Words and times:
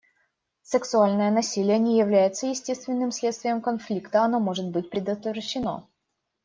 Сексуальное 0.63 1.29
насилие 1.29 1.77
не 1.77 1.99
является 1.99 2.47
естественным 2.47 3.11
следствием 3.11 3.61
конфликта, 3.61 4.23
оно 4.23 4.39
может 4.39 4.69
быть 4.71 4.89
предотвращено. 4.89 5.87